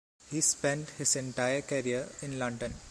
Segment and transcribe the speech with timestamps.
[0.31, 2.73] He spent his entire career in London.